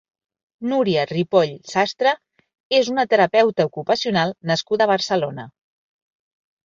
Núria 0.69 1.03
Ripoll 1.09 1.51
Sastre 1.73 2.13
és 2.79 2.89
una 2.95 3.05
terapeuta 3.11 3.69
ocupacional 3.71 4.35
nascuda 4.53 4.89
a 4.89 4.93
Barcelona. 4.97 5.47